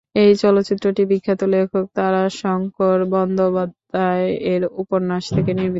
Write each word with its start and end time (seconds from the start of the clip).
এই 0.15 0.31
চলচ্চিত্রটি 0.37 1.01
বিখ্যাত 1.11 1.41
লেখক 1.53 1.85
তারাশঙ্কর 1.95 2.97
বন্দ্যোপাধ্যায় 3.13 4.27
এর 4.47 4.63
উপন্যাস 4.81 5.23
থেকে 5.35 5.51
নির্মিত। 5.51 5.69